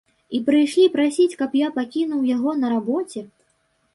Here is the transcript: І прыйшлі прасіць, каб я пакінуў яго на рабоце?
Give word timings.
І 0.35 0.39
прыйшлі 0.45 0.85
прасіць, 0.95 1.35
каб 1.41 1.51
я 1.59 1.69
пакінуў 1.77 2.25
яго 2.35 2.57
на 2.61 2.67
рабоце? 2.75 3.21